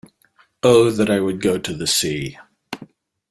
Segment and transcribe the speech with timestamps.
[0.63, 2.35] O that I would go to the sea!